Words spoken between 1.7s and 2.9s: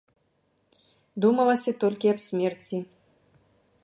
толькі аб смерці.